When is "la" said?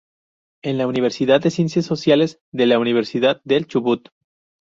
0.79-0.87, 2.65-2.79